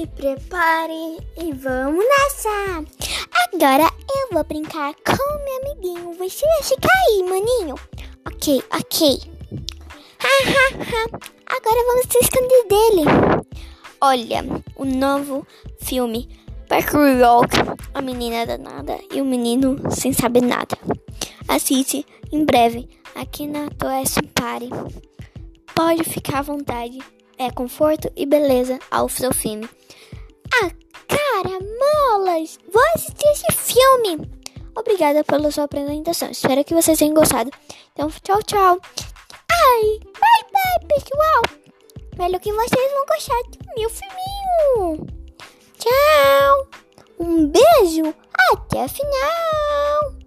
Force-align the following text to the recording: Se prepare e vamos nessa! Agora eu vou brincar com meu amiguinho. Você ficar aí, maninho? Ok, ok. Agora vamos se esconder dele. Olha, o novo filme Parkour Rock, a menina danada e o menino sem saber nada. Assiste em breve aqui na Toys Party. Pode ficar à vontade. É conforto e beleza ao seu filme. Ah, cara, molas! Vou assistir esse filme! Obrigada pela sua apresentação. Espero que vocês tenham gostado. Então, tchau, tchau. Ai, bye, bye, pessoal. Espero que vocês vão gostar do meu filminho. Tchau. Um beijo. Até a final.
Se 0.00 0.06
prepare 0.06 1.18
e 1.36 1.52
vamos 1.52 2.02
nessa! 2.02 2.82
Agora 3.52 3.92
eu 4.08 4.32
vou 4.32 4.42
brincar 4.44 4.94
com 4.94 5.44
meu 5.44 5.72
amiguinho. 5.72 6.14
Você 6.14 6.46
ficar 6.62 6.88
aí, 7.06 7.22
maninho? 7.22 7.74
Ok, 8.26 8.62
ok. 8.72 9.20
Agora 11.44 11.86
vamos 11.86 12.06
se 12.10 12.18
esconder 12.18 12.66
dele. 12.66 13.44
Olha, 14.00 14.42
o 14.74 14.86
novo 14.86 15.46
filme 15.82 16.30
Parkour 16.66 17.18
Rock, 17.22 17.56
a 17.92 18.00
menina 18.00 18.46
danada 18.46 18.98
e 19.12 19.20
o 19.20 19.24
menino 19.26 19.82
sem 19.90 20.14
saber 20.14 20.40
nada. 20.40 20.78
Assiste 21.46 22.06
em 22.32 22.46
breve 22.46 22.88
aqui 23.14 23.46
na 23.46 23.68
Toys 23.68 24.14
Party. 24.34 24.70
Pode 25.74 26.04
ficar 26.04 26.38
à 26.38 26.42
vontade. 26.42 27.00
É 27.40 27.50
conforto 27.50 28.12
e 28.14 28.26
beleza 28.26 28.78
ao 28.90 29.08
seu 29.08 29.32
filme. 29.32 29.66
Ah, 30.62 30.70
cara, 31.08 31.58
molas! 31.58 32.58
Vou 32.70 32.82
assistir 32.94 33.26
esse 33.28 33.72
filme! 33.72 34.30
Obrigada 34.76 35.24
pela 35.24 35.50
sua 35.50 35.64
apresentação. 35.64 36.30
Espero 36.30 36.62
que 36.62 36.74
vocês 36.74 36.98
tenham 36.98 37.14
gostado. 37.14 37.50
Então, 37.94 38.10
tchau, 38.22 38.42
tchau. 38.42 38.78
Ai, 39.50 40.00
bye, 40.04 40.50
bye, 40.52 40.86
pessoal. 40.86 41.42
Espero 42.12 42.40
que 42.40 42.52
vocês 42.52 42.92
vão 42.92 43.06
gostar 43.06 43.42
do 43.44 43.74
meu 43.74 43.88
filminho. 43.88 45.06
Tchau. 45.78 46.68
Um 47.18 47.46
beijo. 47.46 48.14
Até 48.52 48.84
a 48.84 48.88
final. 48.88 50.19